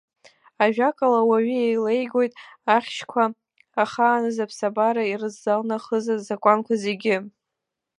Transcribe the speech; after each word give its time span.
Ажәакала, 0.63 1.17
ауаҩы 1.23 1.57
еилеигоит 1.63 2.33
ахьшьқәа 2.75 3.23
ахааназ 3.83 4.37
аԥсабара 4.43 5.03
ирзалнахыз 5.11 6.05
азакәанқәа 6.15 6.75
зегьы. 6.83 7.17